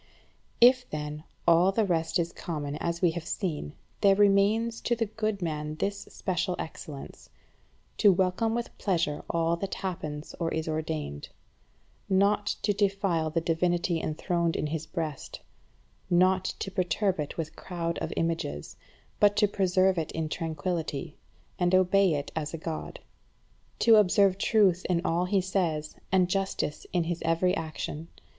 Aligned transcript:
If, 0.59 0.89
then, 0.89 1.25
all 1.47 1.71
the 1.71 1.85
rest 1.85 2.17
is 2.17 2.33
common 2.33 2.75
as 2.77 3.03
we 3.03 3.11
have 3.11 3.27
seen, 3.27 3.73
there 4.01 4.15
remains 4.15 4.81
to 4.81 4.95
the 4.95 5.05
good 5.05 5.43
man 5.43 5.75
this 5.75 6.05
special 6.09 6.55
excellence; 6.57 7.29
to 7.97 8.11
welcome 8.11 8.55
with 8.55 8.75
pleasure 8.79 9.23
all 9.29 9.55
that 9.57 9.75
happens 9.75 10.33
or 10.39 10.51
is 10.55 10.67
ordained, 10.67 11.29
not 12.09 12.47
to 12.63 12.73
defile 12.73 13.29
the 13.29 13.41
divinity 13.41 14.01
enthroned 14.01 14.55
in 14.55 14.65
his 14.65 14.87
breast, 14.87 15.41
not 16.09 16.45
to 16.45 16.71
perturb 16.71 17.19
it 17.19 17.37
with 17.37 17.49
a 17.49 17.61
crowd 17.61 17.99
of 17.99 18.11
images, 18.17 18.77
but 19.19 19.35
to 19.37 19.47
preserve 19.47 19.99
it 19.99 20.11
in 20.13 20.29
tranquillity, 20.29 21.19
and 21.59 21.75
obey 21.75 22.15
it 22.15 22.31
as 22.35 22.55
a 22.55 22.57
God: 22.57 23.01
to 23.77 23.97
observe 23.97 24.39
truth 24.39 24.83
in 24.89 25.05
all 25.05 25.25
he 25.25 25.41
says, 25.41 25.95
and 26.11 26.27
justice 26.27 26.87
in 26.91 27.03
his 27.03 27.21
every 27.23 27.55
action. 27.55 28.07